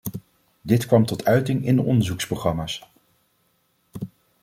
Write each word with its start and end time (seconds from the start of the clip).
Dit 0.61 0.85
kwam 0.85 1.05
tot 1.05 1.25
uiting 1.25 1.65
in 1.65 1.75
de 1.75 1.81
onderzoeksprogramma's. 1.81 2.91